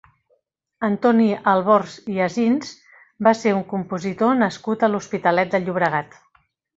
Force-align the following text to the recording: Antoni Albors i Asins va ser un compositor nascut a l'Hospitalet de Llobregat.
Antoni 0.85 1.25
Albors 1.51 1.97
i 2.13 2.17
Asins 2.27 2.71
va 3.27 3.33
ser 3.41 3.53
un 3.57 3.61
compositor 3.73 4.33
nascut 4.39 4.87
a 4.89 4.93
l'Hospitalet 4.95 5.53
de 5.57 5.61
Llobregat. 5.67 6.17